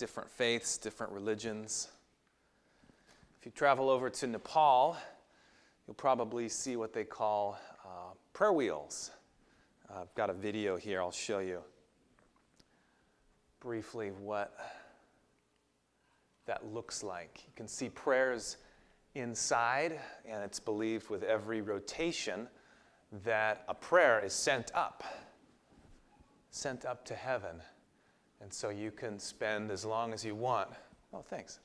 [0.00, 1.88] different faiths, different religions.
[3.38, 4.96] If you travel over to Nepal,
[5.86, 9.10] you'll probably see what they call uh, prayer wheels.
[9.90, 11.60] Uh, I've got a video here, I'll show you
[13.60, 14.56] briefly what
[16.46, 17.42] that looks like.
[17.46, 18.56] You can see prayers
[19.14, 22.48] inside, and it's believed with every rotation
[23.22, 25.04] that a prayer is sent up,
[26.50, 27.60] sent up to heaven.
[28.40, 30.70] And so you can spend as long as you want.
[31.12, 31.60] Oh, thanks.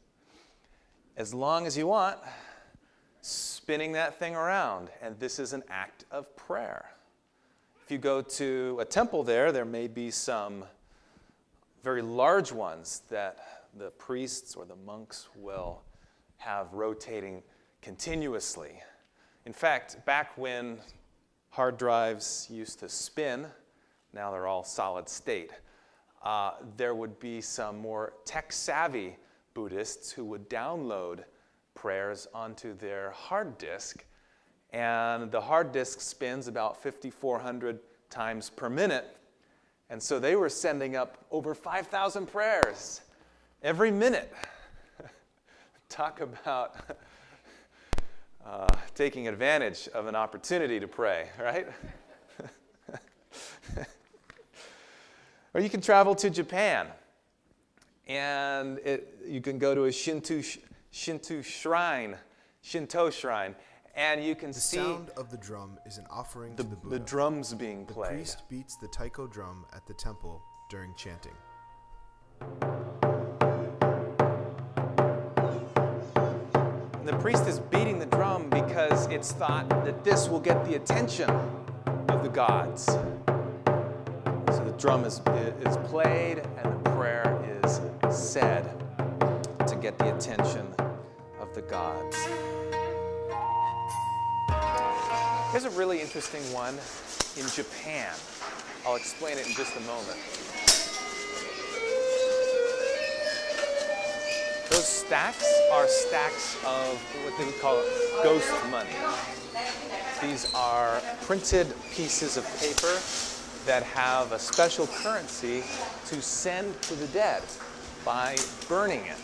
[1.17, 2.17] As long as you want,
[3.21, 4.89] spinning that thing around.
[5.01, 6.91] And this is an act of prayer.
[7.83, 10.65] If you go to a temple there, there may be some
[11.83, 13.37] very large ones that
[13.77, 15.81] the priests or the monks will
[16.37, 17.43] have rotating
[17.81, 18.81] continuously.
[19.45, 20.79] In fact, back when
[21.49, 23.45] hard drives used to spin,
[24.13, 25.51] now they're all solid state,
[26.25, 29.15] uh, there would be some more tech savvy
[29.53, 31.23] Buddhists who would download
[31.75, 34.03] prayers onto their hard disk.
[34.73, 39.15] And the hard disk spins about 5,400 times per minute.
[39.89, 43.01] And so they were sending up over 5,000 prayers
[43.61, 44.33] every minute.
[45.89, 46.75] Talk about
[48.45, 51.67] uh, taking advantage of an opportunity to pray, right?
[55.55, 56.87] or you can travel to Japan
[58.07, 60.41] and it, you can go to a Shinto,
[60.91, 62.17] Shinto shrine,
[62.61, 63.55] Shinto shrine,
[63.95, 66.69] and you can the see The sound of the drum is an offering the, to
[66.69, 66.99] the Buddha.
[66.99, 68.11] the drums being played.
[68.11, 71.31] The priest beats the taiko drum at the temple during chanting.
[77.05, 81.29] The priest is beating the drum because it's thought that this will get the attention
[82.09, 82.89] of the gods.
[84.77, 85.21] Drum is,
[85.65, 87.79] is played and the prayer is
[88.11, 88.63] said
[89.67, 90.67] to get the attention
[91.39, 92.17] of the gods.
[95.51, 96.75] Here's a really interesting one
[97.37, 98.13] in Japan.
[98.85, 100.17] I'll explain it in just a moment.
[104.69, 107.81] Those stacks are stacks of what they would call
[108.23, 108.89] ghost money.
[110.21, 112.99] These are printed pieces of paper
[113.65, 115.63] that have a special currency
[116.05, 117.41] to send to the dead
[118.03, 118.35] by
[118.69, 119.17] burning it.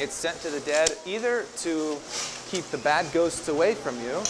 [0.00, 1.96] It's sent to the dead either to
[2.48, 4.22] keep the bad ghosts away from you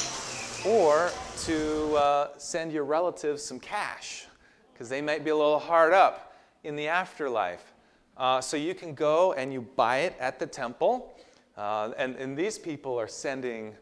[0.66, 1.10] or
[1.44, 4.26] to uh, send your relatives some cash
[4.72, 7.72] because they might be a little hard up in the afterlife.
[8.16, 11.14] Uh, so you can go and you buy it at the temple.
[11.56, 13.74] Uh, and, and these people are sending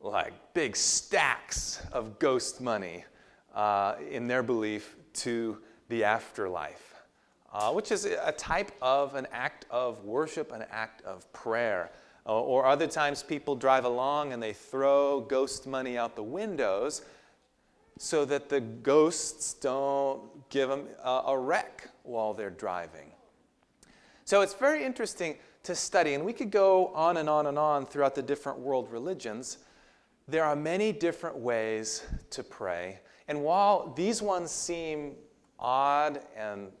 [0.00, 3.04] like big stacks of ghost money
[3.54, 5.58] uh, in their belief to
[5.88, 6.94] the afterlife,
[7.52, 11.90] uh, which is a type of an act of worship, an act of prayer.
[12.24, 17.02] Uh, or other times people drive along and they throw ghost money out the windows
[17.98, 23.10] so that the ghosts don't give them a, a wreck while they're driving.
[24.24, 27.86] So it's very interesting to study, and we could go on and on and on
[27.86, 29.58] throughout the different world religions.
[30.28, 33.00] There are many different ways to pray.
[33.28, 35.14] And while these ones seem
[35.58, 36.72] odd and,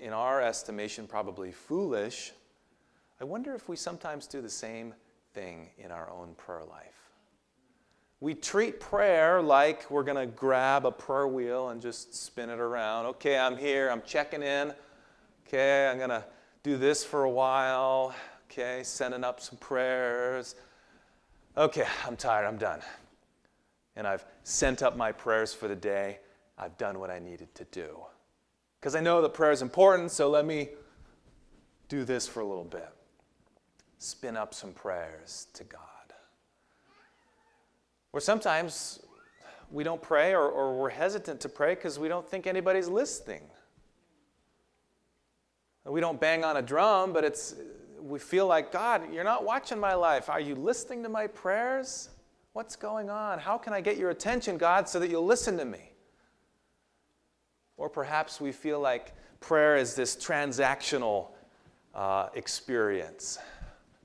[0.00, 2.32] in our estimation, probably foolish,
[3.20, 4.94] I wonder if we sometimes do the same
[5.32, 7.12] thing in our own prayer life.
[8.20, 12.58] We treat prayer like we're going to grab a prayer wheel and just spin it
[12.58, 13.06] around.
[13.06, 14.72] Okay, I'm here, I'm checking in.
[15.46, 16.24] Okay, I'm going to
[16.62, 18.14] do this for a while.
[18.50, 20.54] Okay, sending up some prayers.
[21.56, 22.80] Okay, I'm tired, I'm done.
[23.96, 26.18] And I've sent up my prayers for the day.
[26.58, 27.96] I've done what I needed to do.
[28.80, 30.70] Because I know that prayer is important, so let me
[31.88, 32.88] do this for a little bit.
[33.98, 35.80] Spin up some prayers to God.
[38.12, 39.00] Or sometimes
[39.70, 43.42] we don't pray or, or we're hesitant to pray because we don't think anybody's listening.
[45.84, 47.54] We don't bang on a drum, but it's
[48.00, 50.28] we feel like, God, you're not watching my life.
[50.28, 52.08] Are you listening to my prayers?
[52.54, 53.38] What's going on?
[53.38, 55.92] How can I get your attention, God, so that you'll listen to me?
[57.78, 61.28] Or perhaps we feel like prayer is this transactional
[61.94, 63.38] uh, experience.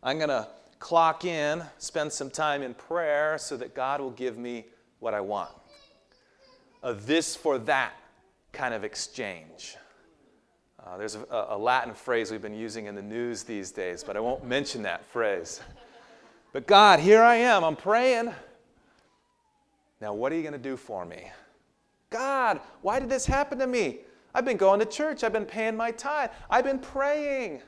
[0.02, 0.48] I'm going to
[0.80, 4.68] clock in, spend some time in prayer so that God will give me
[5.00, 5.52] what I want.
[6.84, 7.94] A this for that
[8.54, 9.76] kind of exchange.
[10.82, 14.16] Uh, there's a, a, Latin phrase we've been using in the news these days, but
[14.16, 15.60] I won't mention that phrase.
[16.54, 18.34] But God, here I am, I'm praying.
[20.00, 21.30] Now, what are you going to do for me?
[22.10, 24.00] God, why did this happen to me?
[24.34, 25.24] I've been going to church.
[25.24, 26.30] I've been paying my tithe.
[26.50, 27.62] I've been praying.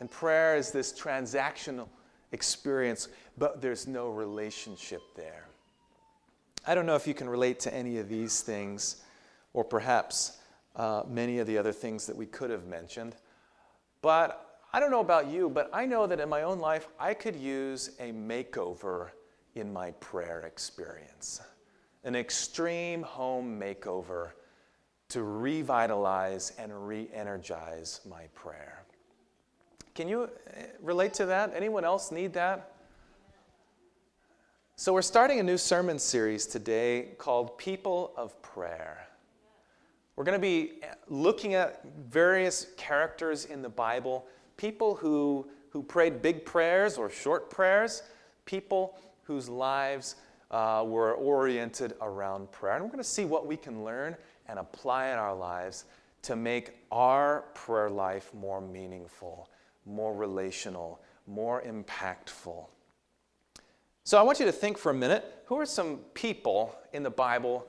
[0.00, 1.88] And prayer is this transactional
[2.32, 3.08] experience,
[3.38, 5.46] but there's no relationship there.
[6.66, 9.02] I don't know if you can relate to any of these things,
[9.52, 10.38] or perhaps
[10.76, 13.16] uh, many of the other things that we could have mentioned.
[14.02, 17.14] But I don't know about you, but I know that in my own life, I
[17.14, 19.10] could use a makeover
[19.54, 21.40] in my prayer experience
[22.02, 24.32] an extreme home makeover
[25.10, 28.82] to revitalize and re energize my prayer.
[29.94, 30.28] Can you uh,
[30.82, 31.52] relate to that?
[31.54, 32.72] Anyone else need that?
[34.74, 39.06] So, we're starting a new sermon series today called People of Prayer.
[40.16, 44.26] We're going to be looking at various characters in the Bible,
[44.56, 48.02] people who, who prayed big prayers or short prayers,
[48.44, 50.16] people whose lives
[50.50, 52.74] uh, were oriented around prayer.
[52.74, 54.16] And we're going to see what we can learn
[54.46, 55.84] and apply in our lives
[56.22, 59.50] to make our prayer life more meaningful,
[59.84, 62.66] more relational, more impactful.
[64.04, 67.10] So I want you to think for a minute who are some people in the
[67.10, 67.66] Bible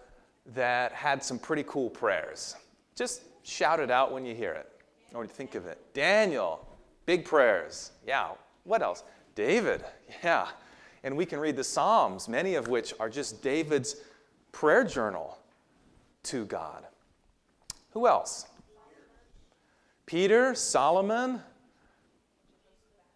[0.54, 2.56] that had some pretty cool prayers?
[2.96, 4.70] Just shout it out when you hear it
[5.14, 5.80] or think of it.
[5.94, 6.68] Daniel,
[7.06, 7.92] big prayers.
[8.06, 8.30] Yeah.
[8.64, 9.04] What else?
[9.36, 9.84] David.
[10.24, 10.48] Yeah.
[11.04, 13.98] And we can read the Psalms, many of which are just David's
[14.52, 15.38] prayer journal
[16.24, 16.86] to God.
[17.92, 18.48] Who else?
[20.06, 21.42] Peter, Solomon,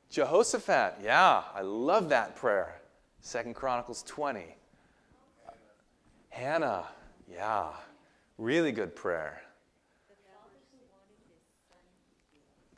[0.09, 0.95] Jehoshaphat.
[1.03, 2.81] Yeah, I love that prayer.
[3.21, 4.56] Second Chronicles 20.
[6.30, 6.86] Hannah.
[7.31, 7.68] Yeah,
[8.38, 9.41] really good prayer.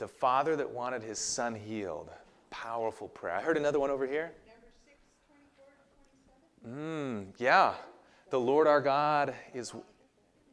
[0.02, 2.10] The father that wanted his son healed.
[2.50, 3.36] Powerful prayer.
[3.36, 4.32] I heard another one over here.
[6.68, 7.76] Mm, yeah.
[8.32, 9.76] The Lord our God is,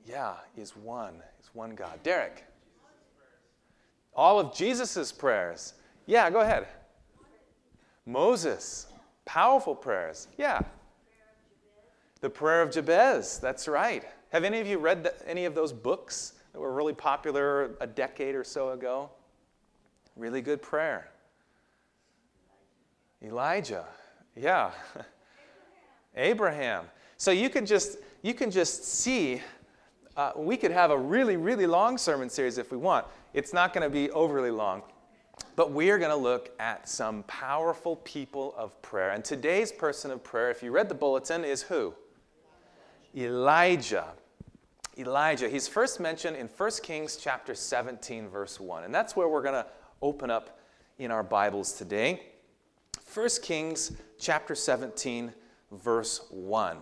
[0.04, 1.22] yeah, is one.
[1.40, 1.98] Is one God.
[2.02, 2.44] Derek.
[4.14, 5.72] All of Jesus' prayers.
[6.04, 6.66] Yeah, go ahead.
[8.04, 8.88] Moses.
[9.24, 10.28] Powerful prayers.
[10.36, 10.60] Yeah.
[12.20, 13.38] The prayer of Jabez.
[13.38, 14.04] That's right.
[14.28, 17.86] Have any of you read the, any of those books that were really popular a
[17.86, 19.08] decade or so ago?
[20.18, 21.08] Really good prayer.
[23.22, 23.84] Elijah.
[24.34, 24.72] Yeah.
[26.16, 26.86] Abraham.
[27.16, 29.40] So you can just you can just see.
[30.16, 33.06] Uh, we could have a really really long sermon series if we want.
[33.32, 34.82] It's not going to be overly long,
[35.54, 39.10] but we are going to look at some powerful people of prayer.
[39.10, 41.94] And today's person of prayer, if you read the bulletin, is who?
[43.16, 44.06] Elijah.
[44.96, 45.48] Elijah.
[45.48, 48.82] He's first mentioned in 1 Kings chapter 17 verse 1.
[48.82, 49.66] And that's where we're going to
[50.02, 50.58] open up
[50.98, 52.22] in our Bibles today.
[53.12, 55.32] 1 Kings chapter 17
[55.72, 56.78] verse 1.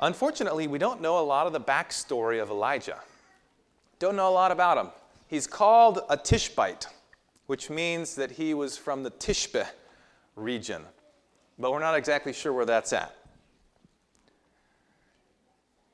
[0.00, 2.98] Unfortunately, we don't know a lot of the backstory of Elijah.
[3.98, 4.92] Don't know a lot about him.
[5.26, 6.86] He's called a Tishbite,
[7.46, 9.66] which means that he was from the Tishbe
[10.36, 10.82] region,
[11.58, 13.14] but we're not exactly sure where that's at.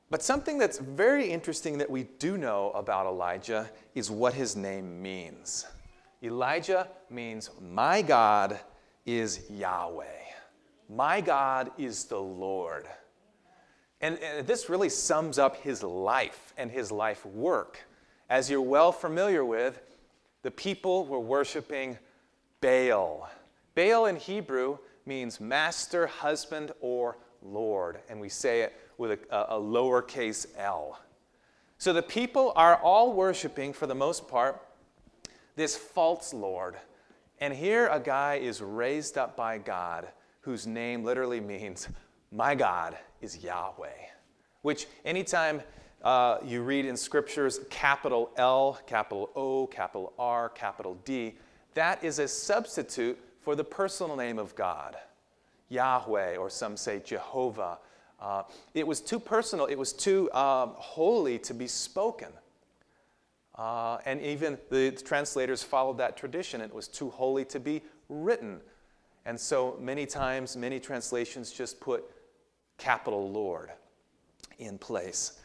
[0.09, 5.01] But something that's very interesting that we do know about Elijah is what his name
[5.01, 5.65] means.
[6.23, 8.59] Elijah means, My God
[9.05, 10.05] is Yahweh.
[10.89, 12.87] My God is the Lord.
[13.99, 17.79] And, and, this really sums up his life and his life work.
[18.29, 19.81] As you're well familiar with,
[20.43, 21.97] the people were worshiping
[22.61, 23.29] Baal.
[23.75, 27.99] Baal in Hebrew means master, husband, or Lord.
[28.09, 30.99] And we say it with a, a lowercase l.
[31.77, 34.61] So the people are all worshiping, for the most part,
[35.55, 36.75] this false Lord.
[37.39, 40.07] And here a guy is raised up by God
[40.41, 41.87] whose name literally means,
[42.31, 43.87] My God is Yahweh.
[44.61, 45.61] Which, anytime
[46.03, 51.35] uh, you read in scriptures capital L, capital O, capital R, capital D,
[51.73, 54.95] that is a substitute for the personal name of God,
[55.69, 57.79] Yahweh, or some say Jehovah.
[58.21, 58.43] Uh,
[58.73, 62.29] it was too personal, it was too um, holy to be spoken.
[63.55, 66.61] Uh, and even the translators followed that tradition.
[66.61, 68.59] It was too holy to be written.
[69.25, 72.03] And so many times, many translations just put
[72.77, 73.71] capital Lord
[74.59, 75.39] in place.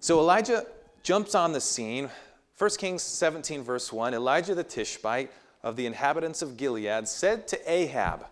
[0.00, 0.66] So Elijah
[1.02, 2.10] jumps on the scene.
[2.58, 5.30] 1 Kings 17, verse 1 Elijah the Tishbite
[5.62, 8.26] of the inhabitants of Gilead said to Ahab,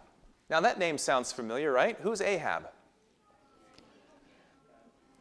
[0.50, 1.96] Now that name sounds familiar, right?
[2.02, 2.68] Who's Ahab?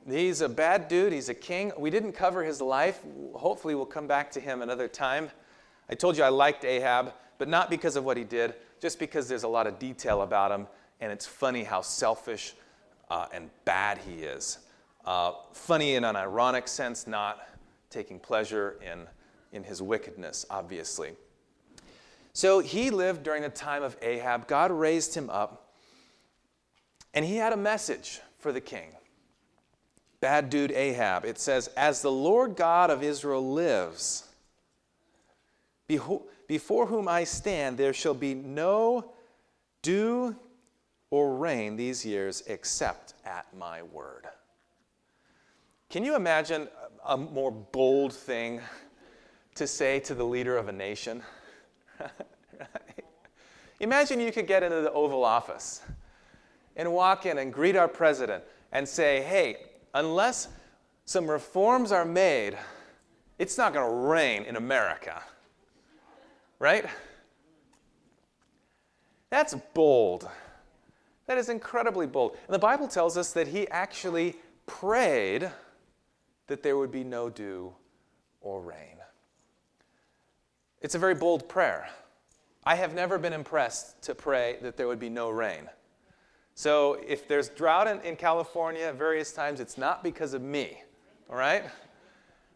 [0.10, 1.12] He's a bad dude.
[1.12, 1.74] He's a king.
[1.78, 3.02] We didn't cover his life.
[3.34, 5.30] Hopefully, we'll come back to him another time.
[5.90, 9.28] I told you I liked Ahab, but not because of what he did, just because
[9.28, 10.68] there's a lot of detail about him,
[11.02, 12.54] and it's funny how selfish
[13.10, 14.60] uh, and bad he is.
[15.08, 17.48] uh, funny in an ironic sense, not
[17.90, 19.08] taking pleasure in,
[19.54, 21.14] in his wickedness, obviously.
[22.34, 24.48] So he lived during the time of Ahab.
[24.48, 25.72] God raised him up,
[27.14, 28.90] and he had a message for the king.
[30.27, 31.24] Bad dude Ahab.
[31.24, 34.27] It says, As the Lord God of Israel lives,
[35.88, 39.13] before whom I stand, there shall be no
[39.81, 40.36] dew
[41.12, 44.25] or rain these years except at my word.
[45.89, 46.67] Can you imagine
[47.05, 48.60] a more bold thing
[49.55, 51.24] to say to the leader of a nation?
[53.79, 55.84] Imagine you could get into the Oval Office
[56.75, 58.43] and walk in and greet our president
[58.74, 59.55] and say, hey,
[59.94, 60.48] unless
[61.06, 62.58] some reforms are made,
[63.39, 65.22] it's not going to rain in America.
[66.60, 66.86] Right?
[69.29, 70.27] That's bold.
[71.27, 72.38] That is incredibly bold.
[72.48, 75.51] And the Bible tells us that he actually prayed
[76.48, 77.74] that there would be no dew
[78.41, 78.98] or rain.
[80.82, 81.89] It's a very bold prayer.
[82.63, 85.70] I have never been impressed to pray that there would be no rain.
[86.58, 90.82] So if there's drought in, in California at various times, it's not because of me,
[91.30, 91.64] all right?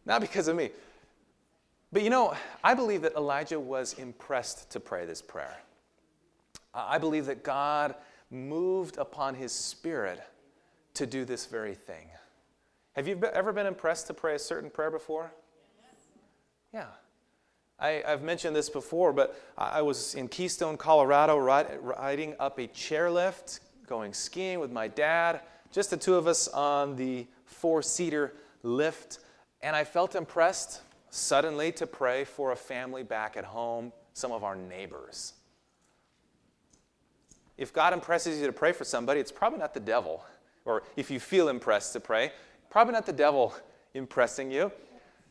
[0.07, 0.71] Not because of me.
[1.91, 5.55] But you know, I believe that Elijah was impressed to pray this prayer.
[6.73, 7.93] I believe that God
[8.31, 10.19] moved upon his spirit
[10.95, 12.07] to do this very thing.
[12.93, 15.31] Have you ever been impressed to pray a certain prayer before?
[16.73, 16.87] Yeah.
[17.77, 23.59] I, have mentioned this before, but I was in Keystone, Colorado, riding up a chairlift,
[23.91, 28.33] going skiing with my dad, just the two of us on the four seater
[28.63, 29.19] lift.
[29.61, 30.79] And I felt impressed
[31.09, 35.33] suddenly to pray for a family back at home, some of our neighbors.
[37.57, 40.23] If God impresses you to pray for somebody, it's probably not the devil.
[40.63, 42.31] Or if you feel impressed to pray,
[42.69, 43.53] probably not the devil
[43.93, 44.71] impressing you.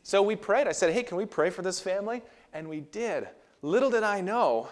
[0.02, 0.68] So we prayed.
[0.68, 2.20] I said, Hey, can we pray for this family?
[2.52, 3.26] And we did.
[3.62, 4.68] Little did I know,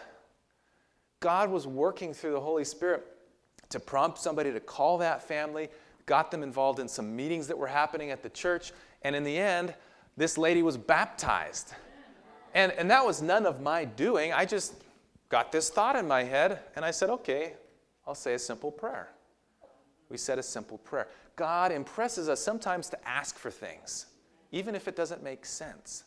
[1.21, 3.07] God was working through the Holy Spirit
[3.71, 5.69] to prompt somebody to call that family,
[6.07, 8.73] got them involved in some meetings that were happening at the church,
[9.03, 9.75] and in the end,
[10.17, 11.75] this lady was baptized.
[12.55, 14.33] And, and that was none of my doing.
[14.33, 14.75] I just
[15.29, 17.55] got this thought in my head, and I said, okay,
[18.07, 19.11] I'll say a simple prayer.
[20.09, 21.09] We said a simple prayer.
[21.37, 24.07] God impresses us sometimes to ask for things,
[24.51, 26.05] even if it doesn't make sense.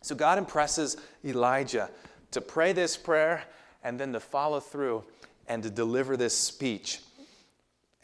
[0.00, 1.90] So God impresses Elijah
[2.30, 3.42] to pray this prayer
[3.82, 5.04] and then to follow through
[5.48, 7.00] and to deliver this speech.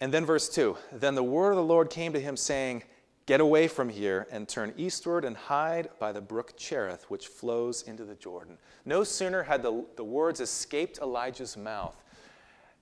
[0.01, 2.83] And then, verse 2 Then the word of the Lord came to him, saying,
[3.27, 7.83] Get away from here and turn eastward and hide by the brook Cherith, which flows
[7.83, 8.59] into the Jordan.
[8.85, 11.97] No sooner had the, the words escaped Elijah's mouth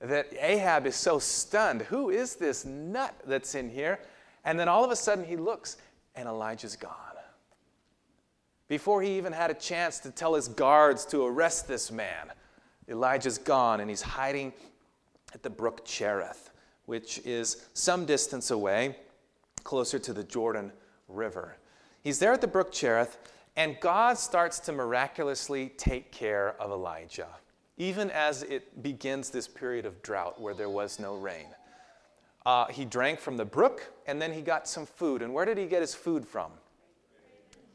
[0.00, 1.83] that Ahab is so stunned.
[1.83, 4.00] Who is this nut that's in here?
[4.45, 5.76] And then all of a sudden he looks
[6.16, 6.97] and Elijah's gone.
[8.66, 12.33] Before he even had a chance to tell his guards to arrest this man,
[12.88, 14.52] Elijah's gone and he's hiding
[15.34, 16.50] at the brook Cherith,
[16.86, 18.96] which is some distance away
[19.64, 20.72] closer to the Jordan
[21.08, 21.56] River.
[22.02, 23.18] He's there at the brook Cherith,
[23.56, 27.28] and God starts to miraculously take care of Elijah,
[27.76, 31.46] even as it begins this period of drought where there was no rain.
[32.44, 35.22] Uh, he drank from the brook, and then he got some food.
[35.22, 36.50] And where did he get his food from?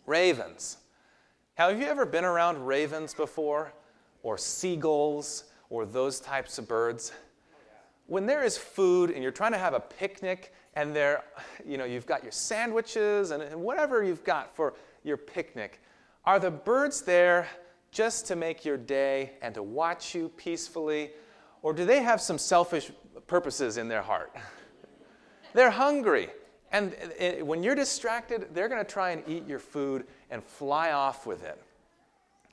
[0.05, 0.77] Ravens.
[1.55, 3.71] Have you ever been around ravens before?
[4.27, 5.45] Or seagulls?
[5.69, 7.13] Or those types of birds?
[8.07, 11.23] When there is food and you're trying to have a picnic and there,
[11.65, 14.73] you know, you've got your sandwiches and, and whatever you've got for
[15.05, 15.81] your picnic.
[16.25, 17.47] Are the birds there
[17.91, 21.11] just to make your day and to watch you peacefully?
[21.61, 22.91] Or do they have some selfish
[23.27, 24.35] purposes in their heart?
[25.53, 26.31] they're hungry.
[26.73, 30.91] And eh, when you're distracted, they're going to try and eat your food and fly
[30.91, 31.63] off with it.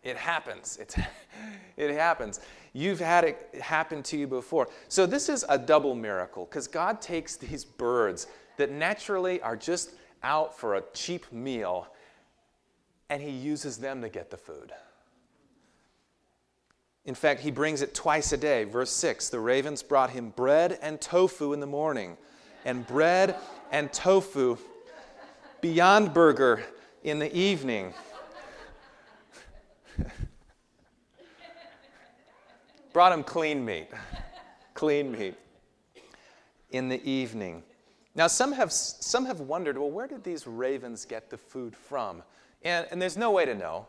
[0.05, 0.79] It happens.
[0.81, 0.97] It's,
[1.77, 2.41] it happens.
[2.75, 4.69] You've had it happen to you before.
[4.89, 8.27] So, this is a double miracle because God takes these birds
[8.59, 9.93] that naturally are just
[10.23, 11.89] out for a cheap meal
[13.11, 14.73] and He uses them to get the food.
[17.07, 18.65] In fact, He brings it twice a day.
[18.65, 22.17] Verse 6 the ravens brought him bread and tofu in the morning,
[22.65, 23.37] and bread
[23.73, 24.59] and tofu
[25.61, 26.63] beyond burger
[27.03, 27.95] in the evening.
[32.95, 33.89] Brought him clean meat.
[34.75, 35.35] clean meat
[36.71, 37.65] in the evening.
[38.15, 42.23] Now, some have, some have wondered well, where did these ravens get the food from?
[42.63, 43.89] And, and there's no way to know.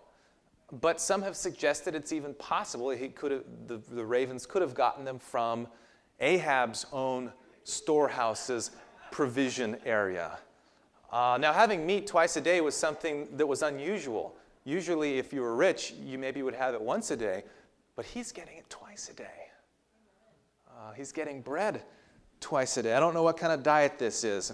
[0.82, 4.74] But some have suggested it's even possible he could have, the, the ravens could have
[4.74, 5.68] gotten them from
[6.20, 7.32] Ahab's own
[7.64, 8.72] storehouse's
[9.12, 10.40] provision area.
[11.12, 14.36] Uh, now, having meat twice a day was something that was unusual.
[14.64, 17.44] Usually, if you were rich, you maybe would have it once a day,
[17.96, 19.50] but he's getting it twice a day.
[20.70, 21.84] Uh, he's getting bread
[22.40, 22.94] twice a day.
[22.94, 24.54] I don't know what kind of diet this is,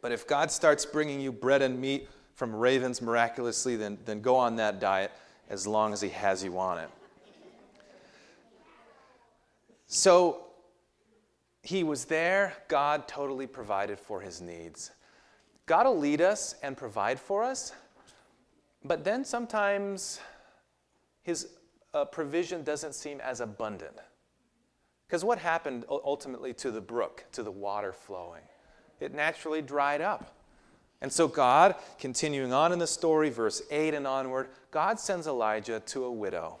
[0.00, 4.36] but if God starts bringing you bread and meat from ravens miraculously, then, then go
[4.36, 5.12] on that diet
[5.50, 6.90] as long as He has you on it.
[9.86, 10.46] So
[11.62, 12.54] he was there.
[12.68, 14.92] God totally provided for his needs.
[15.66, 17.72] God will lead us and provide for us,
[18.84, 20.20] but then sometimes
[21.22, 21.48] his
[21.96, 23.96] uh, provision doesn't seem as abundant.
[25.06, 28.42] Because what happened ultimately to the brook, to the water flowing?
[29.00, 30.34] It naturally dried up.
[31.00, 35.80] And so, God, continuing on in the story, verse 8 and onward, God sends Elijah
[35.80, 36.58] to a widow.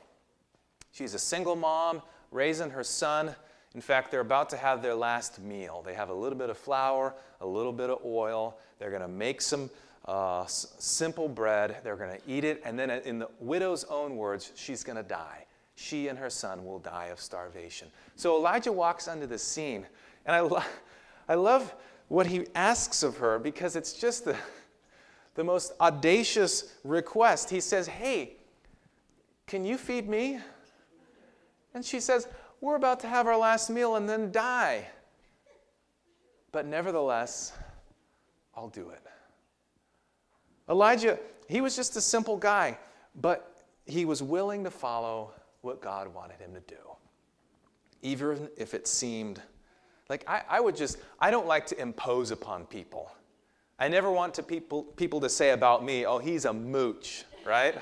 [0.92, 3.34] She's a single mom raising her son.
[3.74, 5.82] In fact, they're about to have their last meal.
[5.84, 8.58] They have a little bit of flour, a little bit of oil.
[8.78, 9.70] They're going to make some
[10.06, 11.78] uh, simple bread.
[11.82, 12.62] They're going to eat it.
[12.64, 15.46] And then, in the widow's own words, she's going to die.
[15.74, 17.88] She and her son will die of starvation.
[18.14, 19.86] So Elijah walks onto the scene.
[20.24, 20.62] And I, lo-
[21.28, 21.74] I love
[22.08, 24.36] what he asks of her because it's just the,
[25.34, 27.50] the most audacious request.
[27.50, 28.36] He says, Hey,
[29.46, 30.38] can you feed me?
[31.74, 32.26] And she says,
[32.60, 34.86] We're about to have our last meal and then die.
[36.52, 37.52] But nevertheless,
[38.56, 39.00] I'll do it.
[40.68, 41.18] Elijah,
[41.48, 42.78] he was just a simple guy,
[43.14, 46.76] but he was willing to follow what God wanted him to do,
[48.02, 49.40] even if it seemed
[50.08, 53.10] like I, I would just, I don't like to impose upon people.
[53.78, 57.76] I never want to people, people to say about me, oh, he's a mooch, right?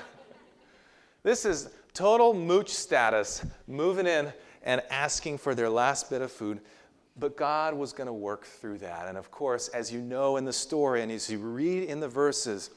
[1.23, 6.59] this is total mooch status, moving in and asking for their last bit of food.
[7.17, 9.07] But God was going to work through that.
[9.07, 12.09] And of course, as you know in the story, and as you read in the
[12.09, 12.69] verses,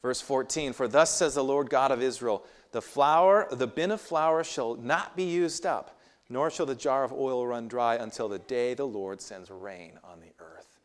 [0.00, 4.00] verse 14 For thus says the Lord God of Israel, the flour, the bin of
[4.00, 8.28] flour shall not be used up, nor shall the jar of oil run dry until
[8.28, 10.78] the day the Lord sends rain on the earth.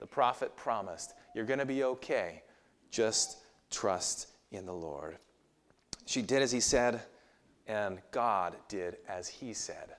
[0.00, 2.42] The prophet promised, You're going to be okay.
[2.90, 3.38] Just
[3.70, 5.16] trust in the Lord.
[6.04, 7.00] She did as he said,
[7.66, 9.94] and God did as he said.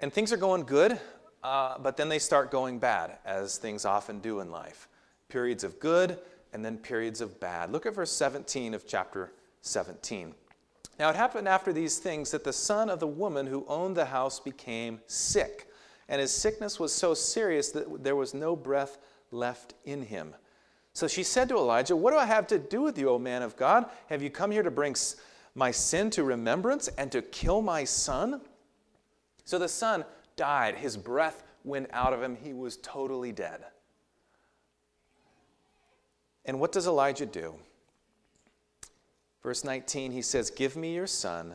[0.00, 1.00] And things are going good,
[1.42, 4.88] uh, but then they start going bad, as things often do in life.
[5.28, 6.18] Periods of good
[6.52, 7.72] and then periods of bad.
[7.72, 9.32] Look at verse 17 of chapter
[9.62, 10.34] 17.
[10.98, 14.06] Now it happened after these things that the son of the woman who owned the
[14.06, 15.68] house became sick,
[16.08, 18.98] and his sickness was so serious that there was no breath
[19.30, 20.34] left in him.
[20.94, 23.42] So she said to Elijah, What do I have to do with you, O man
[23.42, 23.86] of God?
[24.08, 24.96] Have you come here to bring
[25.54, 28.40] my sin to remembrance and to kill my son?
[29.48, 30.04] So the son
[30.36, 30.74] died.
[30.74, 32.36] His breath went out of him.
[32.36, 33.64] He was totally dead.
[36.44, 37.54] And what does Elijah do?
[39.42, 41.54] Verse 19, he says, Give me your son.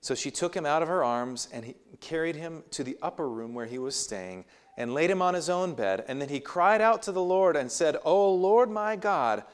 [0.00, 3.28] So she took him out of her arms and he carried him to the upper
[3.28, 4.44] room where he was staying
[4.76, 6.04] and laid him on his own bed.
[6.08, 9.44] And then he cried out to the Lord and said, O Lord my God,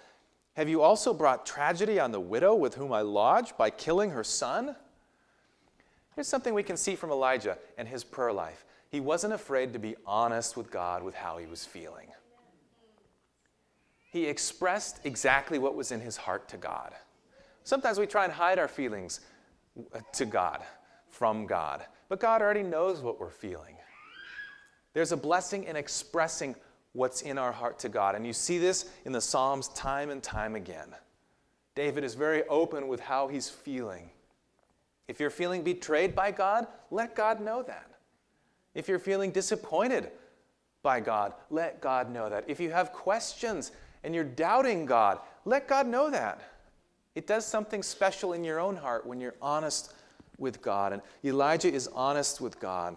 [0.54, 4.24] have you also brought tragedy on the widow with whom I lodge by killing her
[4.24, 4.74] son?
[6.14, 8.64] Here's something we can see from Elijah and his prayer life.
[8.90, 12.08] He wasn't afraid to be honest with God with how he was feeling.
[14.10, 16.92] He expressed exactly what was in his heart to God.
[17.64, 19.20] Sometimes we try and hide our feelings
[19.94, 20.60] uh, to God,
[21.08, 23.76] from God, but God already knows what we're feeling.
[24.92, 26.54] There's a blessing in expressing
[26.92, 28.14] what's in our heart to God.
[28.14, 30.94] And you see this in the Psalms time and time again.
[31.74, 34.10] David is very open with how he's feeling.
[35.12, 37.90] If you're feeling betrayed by God, let God know that.
[38.74, 40.10] If you're feeling disappointed
[40.82, 42.44] by God, let God know that.
[42.48, 43.72] If you have questions
[44.04, 46.40] and you're doubting God, let God know that.
[47.14, 49.92] It does something special in your own heart when you're honest
[50.38, 50.94] with God.
[50.94, 52.96] And Elijah is honest with God.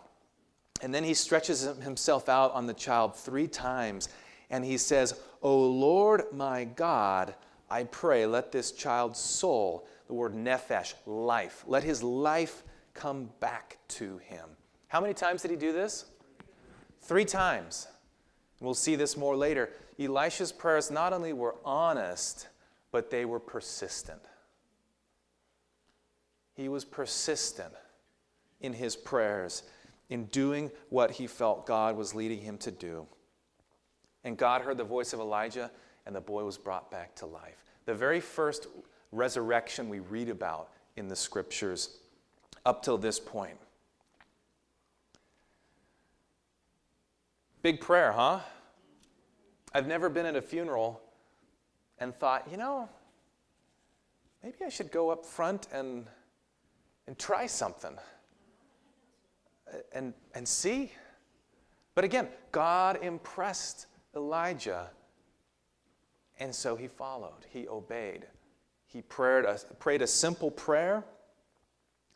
[0.82, 4.08] And then he stretches himself out on the child three times
[4.50, 7.36] and he says, O Lord my God,
[7.70, 12.64] I pray, let this child's soul, the word nephesh, life, let his life
[12.94, 14.50] come back to him.
[14.88, 16.06] How many times did he do this?
[17.02, 17.88] Three times.
[18.62, 19.70] We'll see this more later.
[20.00, 22.48] Elisha's prayers not only were honest,
[22.92, 24.22] but they were persistent.
[26.54, 27.74] He was persistent
[28.62, 29.64] in his prayers
[30.10, 33.06] in doing what he felt God was leading him to do.
[34.24, 35.70] And God heard the voice of Elijah,
[36.06, 37.64] and the boy was brought back to life.
[37.86, 38.68] The very first
[39.12, 41.98] resurrection we read about in the scriptures
[42.66, 43.58] up till this point.
[47.62, 48.40] Big prayer, huh?
[49.74, 51.02] I've never been at a funeral
[52.00, 52.88] and thought, you know,
[54.44, 56.06] maybe I should go up front and,
[57.08, 57.98] and try something
[59.92, 60.92] and, and see.
[61.96, 64.90] But again, God impressed Elijah,
[66.40, 68.28] and so he followed, he obeyed.
[68.96, 71.04] He prayed a, prayed a simple prayer,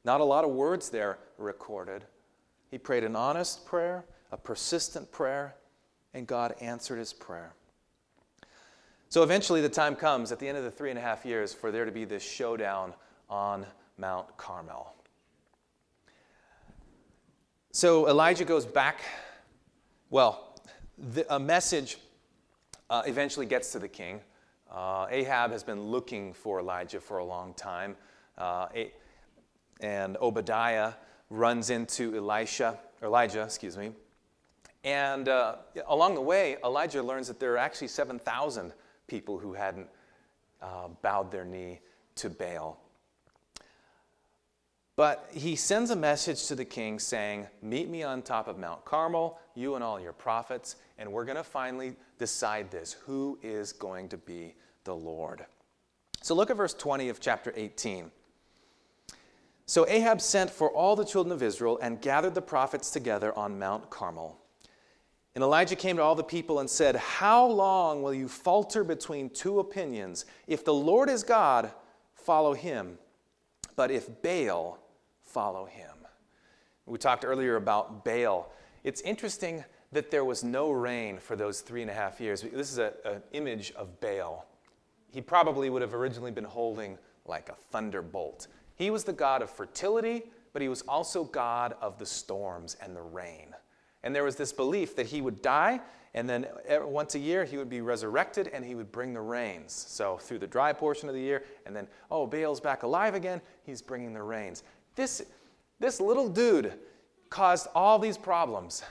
[0.06, 2.06] not a lot of words there recorded.
[2.72, 5.56] He prayed an honest prayer, a persistent prayer,
[6.14, 7.52] and God answered his prayer.
[9.10, 11.54] So eventually, the time comes at the end of the three and a half years
[11.54, 12.94] for there to be this showdown
[13.30, 13.66] on
[13.98, 14.96] Mount Carmel.
[17.74, 19.02] So Elijah goes back.
[20.10, 20.56] Well,
[20.98, 21.98] the, a message
[22.90, 24.22] uh, eventually gets to the king.
[24.72, 27.96] Uh, Ahab has been looking for Elijah for a long time.
[28.38, 28.68] Uh,
[29.82, 30.94] and Obadiah
[31.30, 33.92] runs into Elisha, Elijah, excuse me.
[34.84, 35.56] And uh,
[35.88, 38.74] along the way, Elijah learns that there are actually 7,000
[39.08, 39.88] people who hadn't
[40.62, 41.80] uh, bowed their knee
[42.16, 42.80] to Baal.
[44.96, 48.84] But he sends a message to the king saying, Meet me on top of Mount
[48.84, 52.94] Carmel, you and all your prophets, and we're going to finally decide this.
[53.06, 54.54] Who is going to be
[54.84, 55.46] the Lord?
[56.22, 58.12] So look at verse 20 of chapter 18.
[59.66, 63.58] So Ahab sent for all the children of Israel and gathered the prophets together on
[63.58, 64.40] Mount Carmel.
[65.36, 69.30] And Elijah came to all the people and said, How long will you falter between
[69.30, 70.26] two opinions?
[70.48, 71.72] If the Lord is God,
[72.14, 72.98] follow him.
[73.76, 74.80] But if Baal,
[75.22, 75.92] follow him.
[76.86, 78.52] We talked earlier about Baal.
[78.84, 82.42] It's interesting that there was no rain for those three and a half years.
[82.42, 84.46] This is an image of Baal.
[85.12, 88.48] He probably would have originally been holding like a thunderbolt.
[88.76, 90.24] He was the god of fertility,
[90.54, 93.56] but he was also god of the storms and the rain.
[94.04, 95.82] And there was this belief that he would die,
[96.14, 99.74] and then once a year he would be resurrected and he would bring the rains.
[99.74, 103.42] So through the dry portion of the year, and then, oh, Baal's back alive again,
[103.64, 104.64] he's bringing the rains.
[104.96, 105.24] This,
[105.80, 106.74] this little dude
[107.30, 108.84] caused all these problems.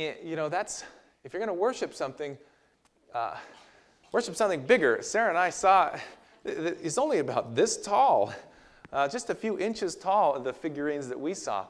[0.00, 0.84] You know, that's,
[1.24, 2.38] if you're going to worship something,
[3.14, 3.36] uh,
[4.12, 5.02] worship something bigger.
[5.02, 5.96] Sarah and I saw,
[6.44, 8.32] it's only about this tall,
[8.92, 11.66] uh, just a few inches tall, the figurines that we saw.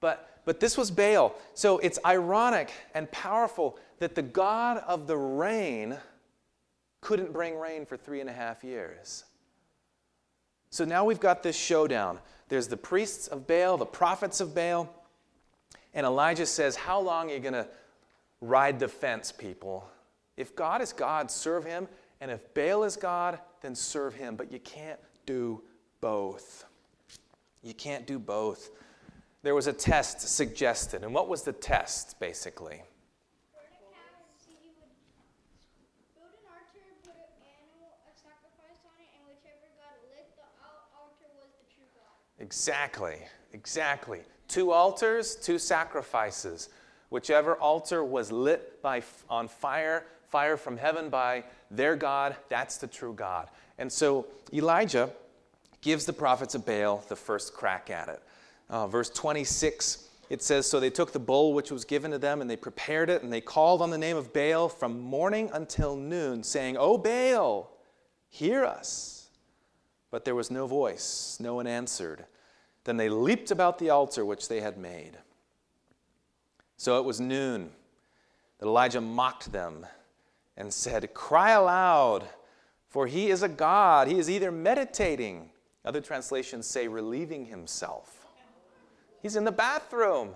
[0.00, 1.34] But but this was Baal.
[1.54, 5.98] So it's ironic and powerful that the God of the rain
[7.02, 9.24] couldn't bring rain for three and a half years.
[10.70, 12.20] So now we've got this showdown.
[12.48, 14.88] There's the priests of Baal, the prophets of Baal,
[15.96, 17.66] and Elijah says, How long are you going to
[18.40, 19.88] ride the fence, people?
[20.36, 21.88] If God is God, serve him,
[22.20, 24.36] and if Baal is God, then serve him.
[24.36, 25.60] But you can't do
[26.00, 26.64] both.
[27.64, 28.70] You can't do both
[29.46, 31.04] there was a test suggested.
[31.04, 32.82] And what was the test, basically?
[42.40, 43.18] Exactly,
[43.52, 44.22] exactly.
[44.48, 46.68] Two altars, two sacrifices.
[47.08, 52.86] Whichever altar was lit by, on fire, fire from heaven by their God, that's the
[52.86, 53.48] true God.
[53.78, 55.10] And so Elijah
[55.80, 58.22] gives the prophets of Baal the first crack at it.
[58.68, 62.40] Uh, verse 26, it says, So they took the bowl which was given to them,
[62.40, 65.96] and they prepared it, and they called on the name of Baal from morning until
[65.96, 67.70] noon, saying, O Baal,
[68.28, 69.28] hear us.
[70.10, 72.24] But there was no voice, no one answered.
[72.86, 75.18] Then they leaped about the altar which they had made.
[76.76, 77.70] So it was noon
[78.60, 79.84] that Elijah mocked them
[80.56, 82.22] and said, Cry aloud,
[82.88, 84.06] for he is a God.
[84.06, 85.50] He is either meditating,
[85.84, 88.28] other translations say relieving himself,
[89.20, 90.34] He's in the bathroom.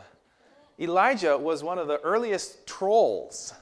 [0.80, 3.54] Elijah was one of the earliest trolls.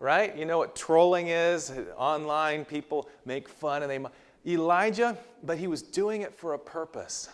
[0.00, 0.36] Right?
[0.36, 1.72] You know what trolling is?
[1.96, 4.04] Online people make fun and they
[4.44, 7.28] Elijah, but he was doing it for a purpose.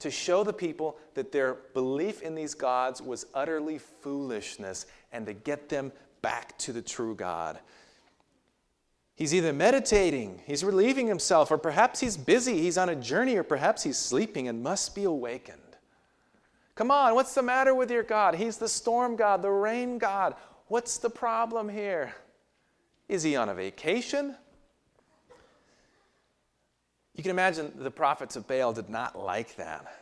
[0.00, 5.32] To show the people that their belief in these gods was utterly foolishness and to
[5.32, 7.58] get them back to the true God.
[9.16, 13.42] He's either meditating, he's relieving himself, or perhaps he's busy, he's on a journey, or
[13.42, 15.58] perhaps he's sleeping and must be awakened.
[16.76, 18.36] Come on, what's the matter with your God?
[18.36, 20.36] He's the storm God, the rain God.
[20.68, 22.14] What's the problem here?
[23.08, 24.36] Is he on a vacation?
[27.18, 29.92] You can imagine the prophets of Baal did not like that.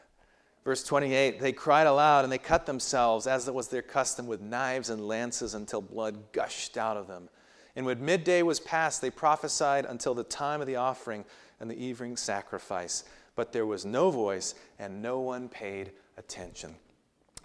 [0.66, 4.42] Verse 28 they cried aloud and they cut themselves, as it was their custom, with
[4.42, 7.31] knives and lances until blood gushed out of them.
[7.74, 11.24] And when midday was past, they prophesied until the time of the offering
[11.59, 13.05] and the evening sacrifice.
[13.35, 16.74] But there was no voice, and no one paid attention.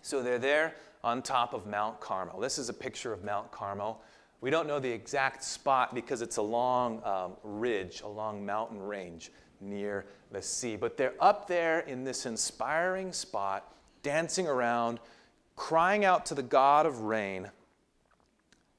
[0.01, 2.41] So they're there on top of Mount Carmel.
[2.41, 4.01] This is a picture of Mount Carmel.
[4.41, 8.81] We don't know the exact spot because it's a long um, ridge, a long mountain
[8.81, 9.31] range
[9.61, 10.75] near the sea.
[10.75, 14.99] But they're up there in this inspiring spot, dancing around,
[15.55, 17.49] crying out to the God of rain,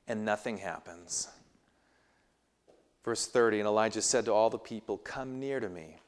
[0.09, 1.29] and nothing happens.
[3.05, 5.99] Verse 30 And Elijah said to all the people, Come near to me.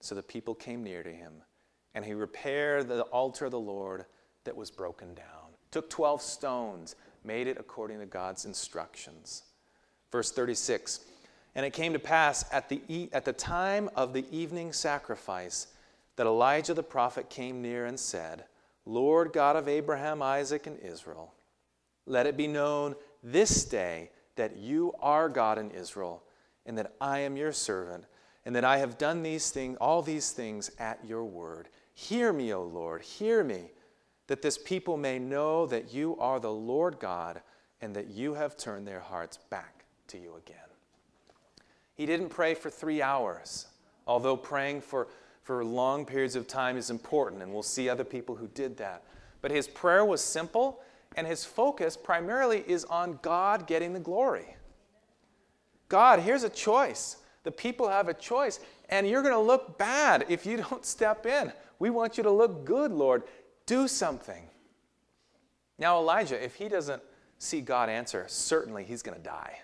[0.00, 1.32] So the people came near to him,
[1.94, 4.06] and he repaired the altar of the Lord
[4.44, 5.26] that was broken down.
[5.70, 9.42] Took 12 stones, made it according to God's instructions.
[10.10, 11.00] Verse 36
[11.54, 15.68] And it came to pass at the, e- at the time of the evening sacrifice
[16.16, 18.44] that Elijah the prophet came near and said,
[18.86, 21.34] Lord God of Abraham, Isaac, and Israel,
[22.06, 26.22] let it be known this day that you are God in Israel,
[26.66, 28.04] and that I am your servant,
[28.44, 31.68] and that I have done these things, all these things at your word.
[31.94, 33.70] Hear me, O Lord, hear me,
[34.28, 37.42] that this people may know that you are the Lord God,
[37.80, 40.69] and that you have turned their hearts back to you again.
[42.00, 43.66] He didn't pray for three hours,
[44.06, 45.08] although praying for,
[45.42, 49.02] for long periods of time is important, and we'll see other people who did that.
[49.42, 50.80] But his prayer was simple
[51.14, 54.56] and his focus primarily is on God getting the glory.
[55.90, 57.18] God, here's a choice.
[57.42, 61.26] The people have a choice, and you're going to look bad if you don't step
[61.26, 61.52] in.
[61.78, 63.24] We want you to look good, Lord.
[63.66, 64.48] Do something.
[65.78, 67.02] Now, Elijah, if he doesn't
[67.36, 69.58] see God answer, certainly he's going to die.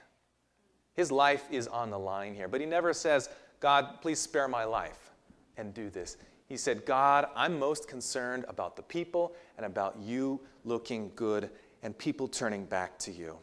[0.96, 3.28] His life is on the line here, but he never says,
[3.60, 5.10] God, please spare my life
[5.56, 6.16] and do this.
[6.48, 11.50] He said, God, I'm most concerned about the people and about you looking good
[11.82, 13.36] and people turning back to you.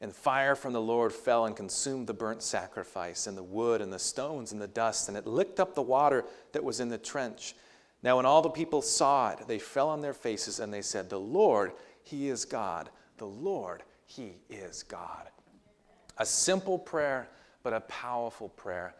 [0.00, 3.92] And fire from the Lord fell and consumed the burnt sacrifice, and the wood, and
[3.92, 6.98] the stones, and the dust, and it licked up the water that was in the
[6.98, 7.56] trench.
[8.02, 11.10] Now, when all the people saw it, they fell on their faces, and they said,
[11.10, 11.72] The Lord,
[12.04, 12.90] He is God.
[13.16, 15.28] The Lord, He is God.
[16.16, 17.28] A simple prayer,
[17.62, 18.94] but a powerful prayer.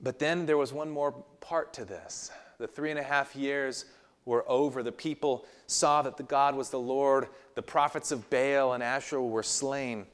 [0.00, 2.30] But then there was one more part to this.
[2.58, 3.86] The three and a half years
[4.24, 4.84] were over.
[4.84, 7.26] The people saw that the God was the Lord.
[7.56, 10.06] The prophets of Baal and Asherah were slain.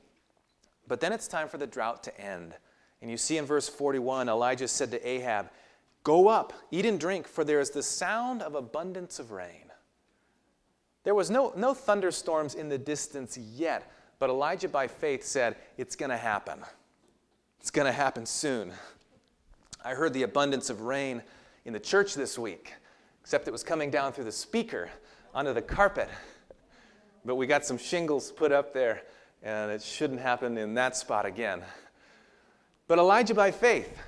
[0.88, 2.54] But then it's time for the drought to end.
[3.02, 5.50] And you see in verse 41, Elijah said to Ahab,
[6.02, 9.70] Go up, eat and drink, for there is the sound of abundance of rain.
[11.04, 15.96] There was no, no thunderstorms in the distance yet, but Elijah by faith said, It's
[15.96, 16.60] going to happen.
[17.60, 18.72] It's going to happen soon.
[19.84, 21.22] I heard the abundance of rain
[21.66, 22.72] in the church this week,
[23.20, 24.88] except it was coming down through the speaker
[25.34, 26.08] onto the carpet.
[27.24, 29.02] But we got some shingles put up there,
[29.42, 31.62] and it shouldn't happen in that spot again.
[32.86, 33.98] But Elijah by faith,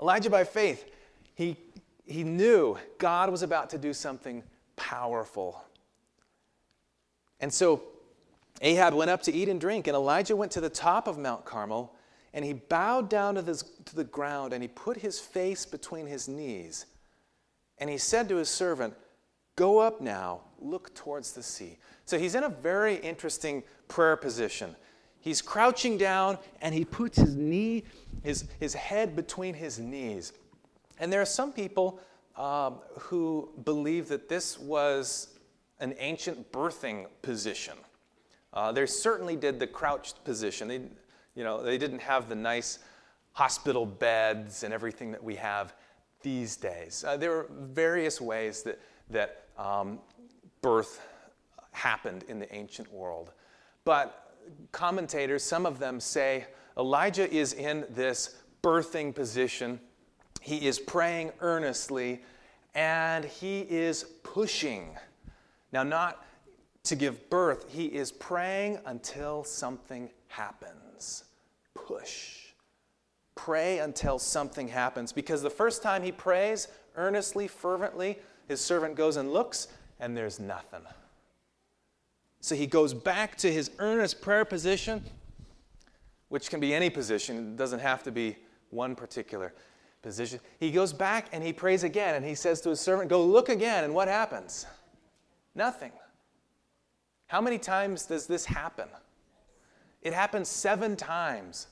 [0.00, 0.84] Elijah by faith,
[1.34, 1.56] he,
[2.04, 4.42] he knew God was about to do something
[4.82, 5.62] powerful.
[7.38, 7.84] And so
[8.60, 11.44] Ahab went up to eat and drink, and Elijah went to the top of Mount
[11.44, 11.94] Carmel
[12.34, 16.06] and he bowed down to, this, to the ground and he put his face between
[16.06, 16.86] his knees.
[17.78, 18.94] And he said to his servant,
[19.54, 21.78] Go up now, look towards the sea.
[22.06, 24.74] So he's in a very interesting prayer position.
[25.20, 27.84] He's crouching down and he puts his knee,
[28.22, 30.32] his, his head between his knees.
[30.98, 32.00] And there are some people
[32.36, 35.38] um, who believe that this was
[35.80, 37.74] an ancient birthing position.
[38.52, 40.68] Uh, they certainly did the crouched position.
[40.68, 40.80] They,
[41.34, 42.78] you know, they didn't have the nice
[43.32, 45.74] hospital beds and everything that we have
[46.22, 47.04] these days.
[47.06, 48.78] Uh, there were various ways that,
[49.10, 49.98] that um,
[50.60, 51.00] birth
[51.72, 53.32] happened in the ancient world.
[53.84, 54.34] But
[54.70, 59.80] commentators, some of them say Elijah is in this birthing position.
[60.42, 62.20] He is praying earnestly
[62.74, 64.96] and he is pushing.
[65.72, 66.24] Now, not
[66.84, 71.24] to give birth, he is praying until something happens
[71.74, 72.38] push.
[73.34, 75.12] Pray until something happens.
[75.12, 79.68] Because the first time he prays earnestly, fervently, his servant goes and looks,
[80.00, 80.82] and there's nothing.
[82.40, 85.04] So he goes back to his earnest prayer position,
[86.28, 88.36] which can be any position, it doesn't have to be
[88.70, 89.52] one particular
[90.02, 90.40] position.
[90.58, 93.48] He goes back and he prays again, and he says to his servant, Go look
[93.48, 94.66] again, and what happens?
[95.54, 95.92] Nothing.
[97.26, 98.88] How many times does this happen?
[100.02, 101.68] It happened seven times.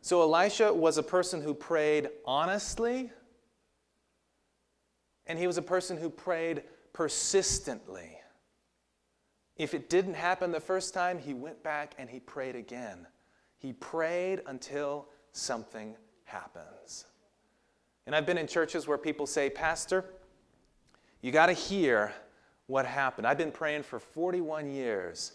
[0.00, 3.10] So Elisha was a person who prayed honestly,
[5.26, 6.62] and he was a person who prayed
[6.92, 8.18] persistently.
[9.56, 13.06] If it didn't happen the first time, he went back and he prayed again.
[13.58, 15.94] He prayed until something
[16.34, 17.06] happens.
[18.06, 20.04] And I've been in churches where people say, Pastor,
[21.22, 22.12] You got to hear
[22.66, 23.26] what happened.
[23.26, 25.32] I've been praying for 41 years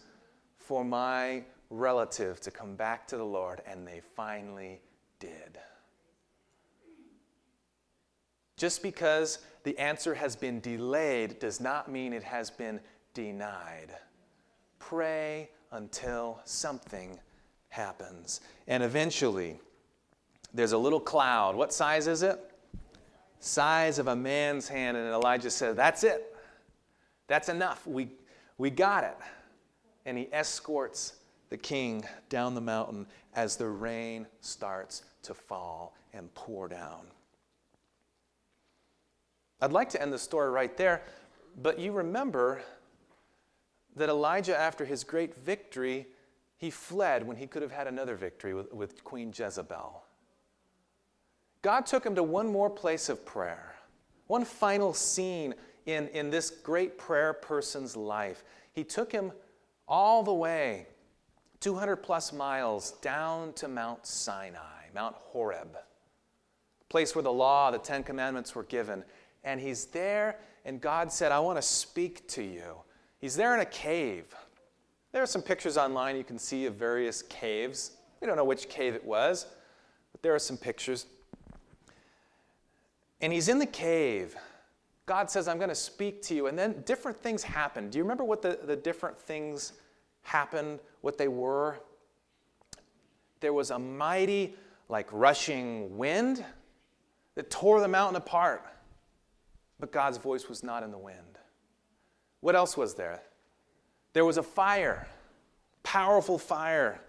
[0.58, 4.82] for my relative to come back to the Lord, and they finally
[5.20, 5.58] did.
[8.58, 12.80] Just because the answer has been delayed does not mean it has been
[13.14, 13.96] denied.
[14.80, 17.20] Pray until something
[17.70, 18.42] happens.
[18.68, 19.60] And eventually,
[20.54, 21.56] there's a little cloud.
[21.56, 22.40] What size is it?
[23.40, 24.98] Size of a man's hand.
[24.98, 26.36] And Elijah said, That's it.
[27.28, 27.86] That's enough.
[27.86, 28.10] We,
[28.58, 29.18] we got it.
[30.06, 31.14] And he escorts
[31.50, 37.08] the king down the mountain as the rain starts to fall and pour down.
[39.62, 41.04] I'd like to end the story right there,
[41.62, 42.62] but you remember
[43.96, 46.08] that Elijah, after his great victory,
[46.58, 50.04] he fled when he could have had another victory with, with Queen Jezebel.
[51.62, 53.76] God took him to one more place of prayer,
[54.28, 58.44] one final scene in, in this great prayer person's life.
[58.74, 59.32] He took him
[59.88, 60.88] all the way
[61.60, 65.78] 200 plus miles down to Mount Sinai, Mount Horeb,
[66.88, 69.04] place where the law, the Ten Commandments were given.
[69.44, 72.76] And he's there, and God said, I want to speak to you.
[73.20, 74.34] He's there in a cave.
[75.12, 77.92] There are some pictures online you can see of various caves.
[78.22, 79.48] We don't know which cave it was,
[80.12, 81.06] but there are some pictures.
[83.22, 84.36] And he's in the cave.
[85.06, 86.48] God says, I'm going to speak to you.
[86.48, 87.90] And then different things happen.
[87.90, 89.74] Do you remember what the, the different things
[90.22, 91.80] happened, what they were?
[93.40, 94.56] There was a mighty,
[94.88, 96.44] like rushing wind
[97.36, 98.64] that tore the mountain apart.
[99.80, 101.40] But God's voice was not in the wind.
[102.42, 103.22] What else was there?
[104.14, 105.08] There was a fire,
[105.84, 107.00] powerful fire.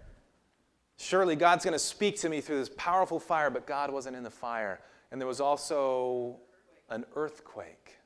[0.97, 4.23] Surely God's going to speak to me through this powerful fire, but God wasn't in
[4.23, 4.79] the fire.
[5.11, 6.37] And there was also
[6.89, 7.97] an earthquake.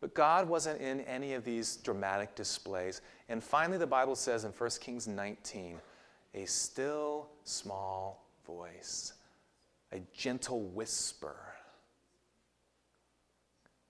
[0.00, 3.02] But God wasn't in any of these dramatic displays.
[3.28, 5.78] And finally, the Bible says in 1 Kings 19,
[6.34, 9.12] a still small voice,
[9.92, 11.36] a gentle whisper.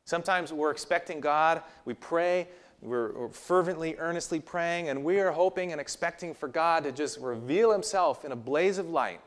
[0.04, 2.48] Sometimes we're expecting God, we pray,
[2.82, 7.72] we're, fervently, earnestly praying, and we are hoping and expecting for God to just reveal
[7.72, 9.20] Himself in a blaze of light.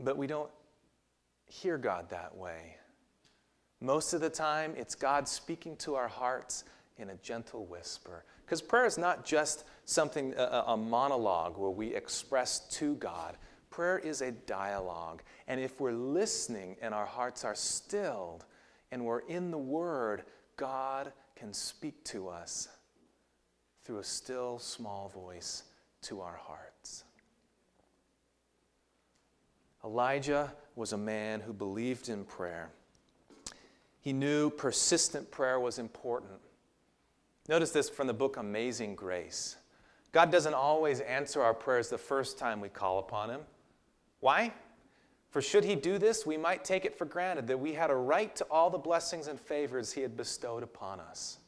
[0.00, 0.50] But we don't
[1.44, 2.76] hear God that way.
[3.80, 6.64] Most of the time, it's God speaking to our hearts
[6.98, 8.24] in a gentle whisper.
[8.44, 13.36] Because prayer is not just something, a, a monologue where we express to God.
[13.70, 15.22] Prayer is a dialogue.
[15.48, 18.44] And if we're listening and our hearts are stilled
[18.90, 20.24] and we're in the Word,
[20.56, 22.68] God can speak to us
[23.84, 25.62] through a still small voice
[26.02, 26.69] to our hearts.
[29.84, 32.70] Elijah was a man who believed in prayer.
[34.00, 36.40] He knew persistent prayer was important.
[37.48, 39.56] Notice this from the book Amazing Grace.
[40.12, 43.40] God doesn't always answer our prayers the first time we call upon Him.
[44.20, 44.52] Why?
[45.30, 47.94] For should He do this, we might take it for granted that we had a
[47.94, 51.38] right to all the blessings and favors He had bestowed upon us.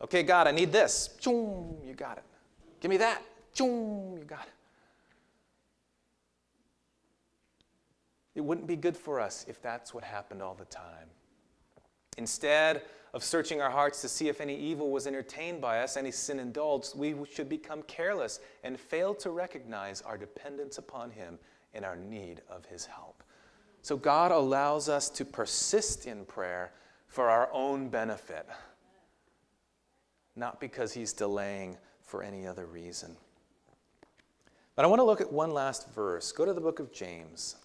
[0.00, 1.10] Okay, God, I need this.
[1.24, 2.24] You got it.
[2.80, 3.22] Give me that.
[3.58, 4.52] You got it.
[8.36, 11.08] It wouldn't be good for us if that's what happened all the time.
[12.18, 12.82] Instead
[13.14, 16.38] of searching our hearts to see if any evil was entertained by us, any sin
[16.38, 21.38] indulged, we should become careless and fail to recognize our dependence upon Him
[21.72, 23.22] and our need of His help.
[23.80, 26.72] So God allows us to persist in prayer
[27.08, 28.46] for our own benefit,
[30.34, 33.16] not because He's delaying for any other reason.
[34.74, 36.32] But I want to look at one last verse.
[36.32, 37.56] Go to the book of James.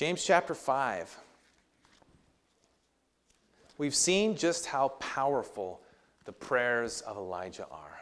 [0.00, 1.14] James chapter 5.
[3.76, 5.82] We've seen just how powerful
[6.24, 8.00] the prayers of Elijah are.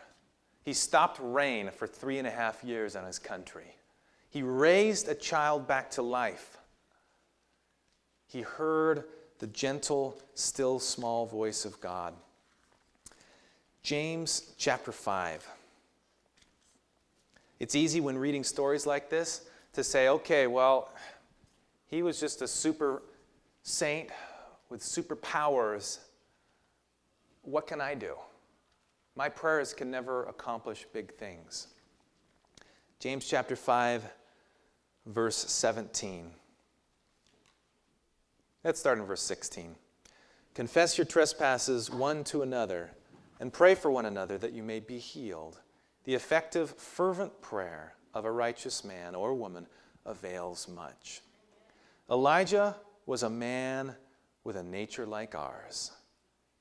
[0.64, 3.74] He stopped rain for three and a half years on his country.
[4.30, 6.58] He raised a child back to life.
[8.28, 9.02] He heard
[9.40, 12.14] the gentle, still, small voice of God.
[13.82, 15.48] James chapter 5.
[17.58, 20.92] It's easy when reading stories like this to say, okay, well,
[21.88, 23.02] he was just a super
[23.62, 24.10] saint
[24.68, 25.98] with superpowers.
[27.42, 28.14] What can I do?
[29.16, 31.68] My prayers can never accomplish big things.
[33.00, 34.04] James chapter 5,
[35.06, 36.30] verse 17.
[38.64, 39.74] Let's start in verse 16.
[40.54, 42.90] Confess your trespasses one to another
[43.40, 45.58] and pray for one another that you may be healed.
[46.04, 49.66] The effective, fervent prayer of a righteous man or woman
[50.04, 51.22] avails much.
[52.10, 53.94] Elijah was a man
[54.44, 55.92] with a nature like ours.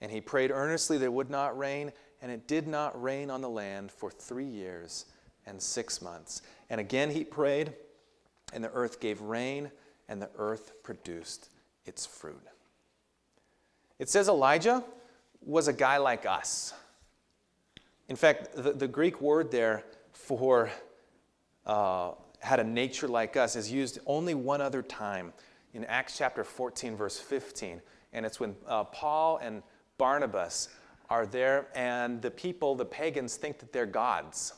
[0.01, 1.91] And he prayed earnestly that it would not rain,
[2.21, 5.05] and it did not rain on the land for three years
[5.45, 6.41] and six months.
[6.69, 7.73] And again he prayed,
[8.53, 9.71] and the earth gave rain,
[10.07, 11.49] and the earth produced
[11.85, 12.41] its fruit.
[13.99, 14.83] It says Elijah
[15.41, 16.73] was a guy like us.
[18.09, 19.83] In fact, the, the Greek word there
[20.13, 20.69] for
[21.65, 25.33] uh, had a nature like us is used only one other time
[25.73, 27.81] in Acts chapter 14, verse 15.
[28.13, 29.63] And it's when uh, Paul and
[29.97, 30.69] Barnabas
[31.09, 34.53] are there, and the people, the pagans, think that they're gods.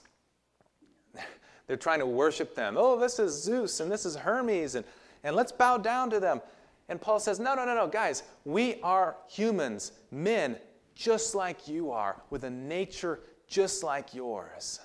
[1.68, 2.76] They're trying to worship them.
[2.78, 4.84] Oh, this is Zeus and this is Hermes, and,
[5.24, 6.42] and let's bow down to them.
[6.90, 10.58] And Paul says, No, no, no, no, guys, we are humans, men,
[10.96, 14.80] just like you are, with a nature just like yours.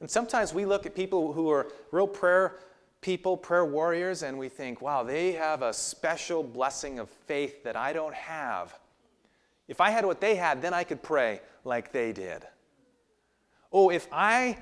[0.00, 2.58] And sometimes we look at people who are real prayer
[3.04, 7.76] people, prayer warriors, and we think, wow, they have a special blessing of faith that
[7.76, 8.78] I don't have.
[9.68, 12.46] If I had what they had, then I could pray like they did.
[13.70, 14.56] Oh, if I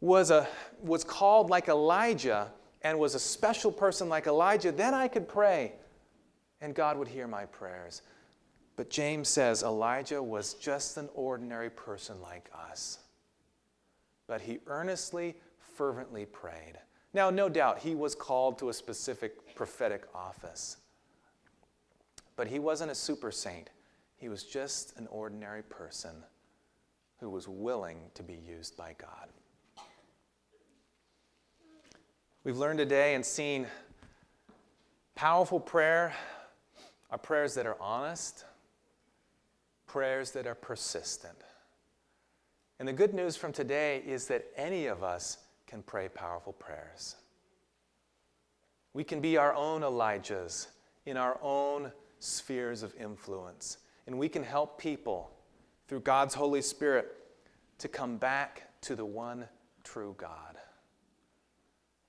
[0.00, 0.48] was, a,
[0.82, 2.50] was called like Elijah
[2.82, 5.74] and was a special person like Elijah, then I could pray
[6.60, 8.02] and God would hear my prayers.
[8.74, 12.98] But James says Elijah was just an ordinary person like us.
[14.30, 16.74] But he earnestly, fervently prayed.
[17.12, 20.76] Now, no doubt, he was called to a specific prophetic office.
[22.36, 23.70] But he wasn't a super saint.
[24.18, 26.12] He was just an ordinary person
[27.18, 29.30] who was willing to be used by God.
[32.44, 33.66] We've learned today and seen
[35.16, 36.14] powerful prayer
[37.10, 38.44] are prayers that are honest,
[39.88, 41.34] prayers that are persistent.
[42.80, 47.16] And the good news from today is that any of us can pray powerful prayers.
[48.94, 50.68] We can be our own Elijahs
[51.04, 53.76] in our own spheres of influence
[54.06, 55.30] and we can help people
[55.88, 57.12] through God's Holy Spirit
[57.80, 59.44] to come back to the one
[59.84, 60.56] true God.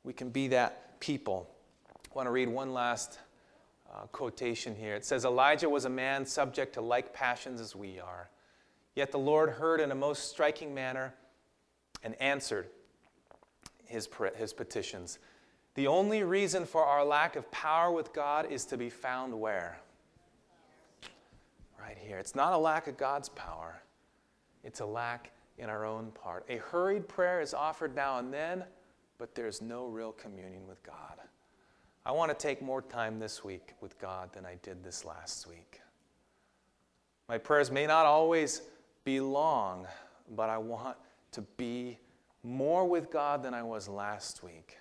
[0.05, 1.49] We can be that people.
[1.93, 3.19] I want to read one last
[3.93, 4.95] uh, quotation here.
[4.95, 8.29] It says Elijah was a man subject to like passions as we are.
[8.95, 11.13] Yet the Lord heard in a most striking manner
[12.03, 12.67] and answered
[13.85, 15.19] his, his petitions.
[15.75, 19.79] The only reason for our lack of power with God is to be found where?
[21.81, 22.17] right here.
[22.17, 23.81] It's not a lack of God's power,
[24.63, 26.45] it's a lack in our own part.
[26.49, 28.63] A hurried prayer is offered now and then,
[29.17, 31.19] but there's no real communion with God.
[32.05, 35.47] I want to take more time this week with God than I did this last
[35.47, 35.81] week.
[37.27, 38.61] My prayers may not always
[39.03, 39.87] be long,
[40.35, 40.97] but I want
[41.31, 41.97] to be
[42.43, 44.77] more with God than I was last week.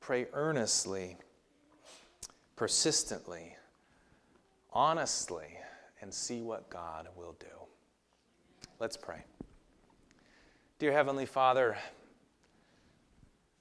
[0.00, 1.16] Pray earnestly,
[2.56, 3.56] persistently
[4.74, 5.56] honestly
[6.02, 7.46] and see what God will do.
[8.80, 9.22] Let's pray.
[10.78, 11.76] Dear Heavenly Father,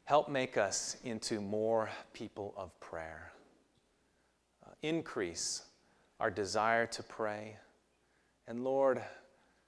[0.05, 3.31] help make us into more people of prayer.
[4.65, 5.63] Uh, increase
[6.19, 7.57] our desire to pray.
[8.47, 9.01] And Lord,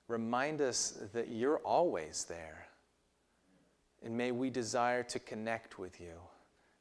[0.08, 2.68] remind us that you're always there.
[4.04, 6.14] And may we desire to connect with you,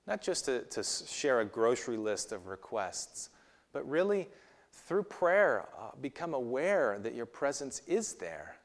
[0.07, 3.31] not just to, to share a grocery list of requests,
[3.73, 4.29] but really
[4.73, 8.57] through prayer, uh, become aware that your presence is there.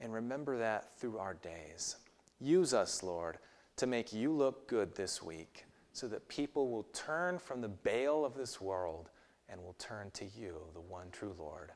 [0.00, 1.96] And remember that through our days.
[2.40, 3.38] Use us, Lord,
[3.76, 8.24] to make you look good this week so that people will turn from the Baal
[8.24, 9.10] of this world
[9.48, 11.72] and will turn to you, the one true Lord.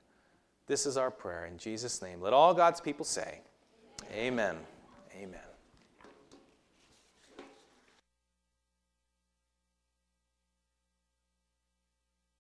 [0.67, 2.21] This is our prayer in Jesus' name.
[2.21, 3.41] Let all God's people say,
[4.15, 4.57] Amen.
[5.17, 5.50] Amen.